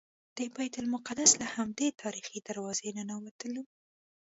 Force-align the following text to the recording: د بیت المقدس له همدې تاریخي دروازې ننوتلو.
د 0.37 0.39
بیت 0.55 0.73
المقدس 0.83 1.31
له 1.41 1.47
همدې 1.55 1.87
تاریخي 2.03 2.39
دروازې 2.47 2.89
ننوتلو. 2.97 3.63